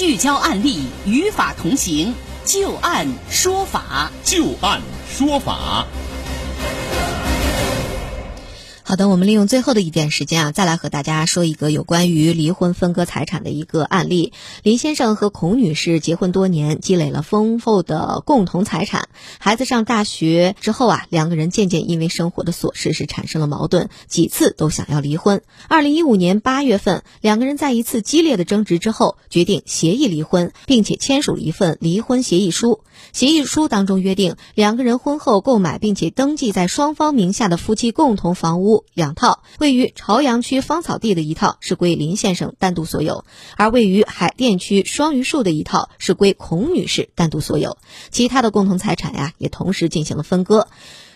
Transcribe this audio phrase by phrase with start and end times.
[0.00, 2.14] 聚焦案例，与法同行，
[2.46, 5.84] 就案说法，就案说法。
[8.90, 14.32] 好的，我们利用最后的一点时间啊，再来和大家说一个有关于离婚分割财产的一个案例。
[14.64, 19.08] 林先生和孔女士结婚多年，积累了丰厚的共同财产。
[19.38, 25.40] 孩子上大学之后啊，两个人渐渐因为生活的琐事是产生了矛盾，几次都想要离婚。
[25.68, 32.80] 二零一五年八月份，两个人在一次激烈的争执之后，决定协议离婚，并且签署了一份离婚协议书。
[33.12, 38.79] 协议书当中约定，两个人婚后购买并且登记在双方名下的夫妻共同房屋。
[38.94, 43.24] 两套，位于朝阳区芳草地的一套是归林先生单独所有，
[43.56, 47.78] 而位于海淀区双榆树的一套是归孔女士单独所有。
[48.10, 50.68] 其他的共同财产呀，也同时进行了分割。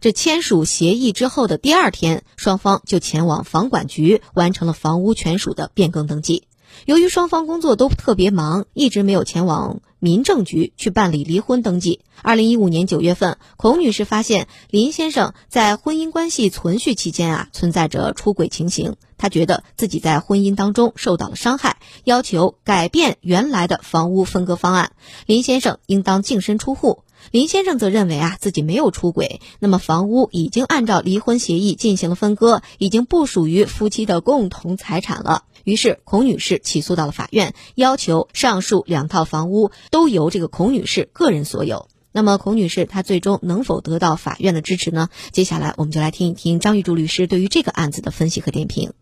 [0.00, 6.47] 这签署协议之后的第二天，双方就前往房管局完成了房屋权属的变更登记。
[6.86, 12.00] 由于双方工作都特别忙，一直没有前往民政局去办理离婚登记。
[12.22, 18.96] 二零一五年九月份，孔女士发现林先生在婚姻关系存续期间啊，存在着出轨情形。
[19.16, 24.92] 她觉得自己在婚姻当中受到了伤害，要求改变原来的房屋分割方案，
[25.26, 27.02] 林先生应当净身出户。
[27.30, 35.44] 林先生则认为啊，自己没有出轨，那么房屋已经按照离婚协议进行了分割，已经不属于夫妻的共同财产了。
[35.64, 41.88] 于是，孔女士起诉到了法院，要求上述两套房屋都由这个孔女士个人所有。
[42.10, 45.10] 那么，孔女士她最终能否得到法院的支持呢？
[45.30, 48.92] 接下来，我们就来听一听张玉柱律师对于这个案子的分析和点评。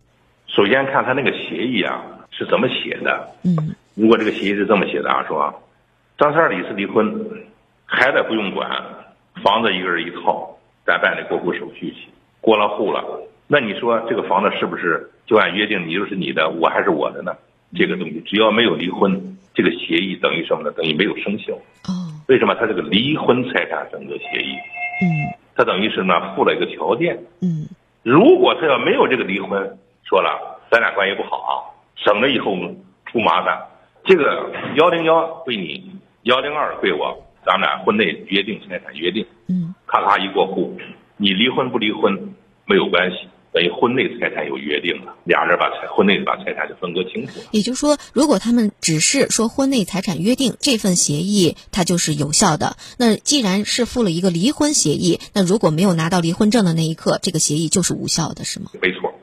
[0.48, 3.28] 首先看他那个协议啊是怎么写的。
[3.42, 5.62] 嗯，如果这个协议是这么写的啊，说
[6.19, 7.06] 张三李四离婚，
[7.87, 8.69] 孩子不用管，
[9.42, 12.09] 房子一个人一套，咱办理过户手续去，
[12.41, 13.03] 过了户了，
[13.47, 17.33] 那你说这个房子是不是就按约定你就是你的，我还是我的呢？
[17.75, 20.73] 这个东西只要没有离婚，这个协议等于什么呢？
[20.73, 21.53] 等于没有生效。
[21.55, 21.91] 哦，
[22.29, 22.55] 为什么？
[22.55, 24.53] 他这个离婚财产分割协议，
[25.03, 25.07] 嗯
[25.55, 27.67] 他等于是呢附了一个条件，嗯
[28.02, 29.58] 如果他要没有这个离婚，
[30.05, 31.52] 说了咱俩关系不好啊，
[31.96, 32.57] 省得以后
[33.07, 33.58] 出麻烦。
[34.05, 35.91] 这个幺零幺归你，
[36.23, 40.77] 幺零二归我，咱们俩婚内约定财产约定，嗯咔咔一过户，
[41.17, 42.34] 你离婚不离婚
[42.67, 47.46] 没有关系，等于婚内财产有约定了，俩人把财婚内把财产就分割清楚了。
[47.52, 52.77] 也就是说，如果他们只是说婚内财产约定这份协议，它就是有效的。
[52.98, 58.73] 那既然是附了一个离婚协议，那如果没有拿到离婚证的那一刻，这个协议就是无效的，是吗？
[58.83, 59.14] 没错，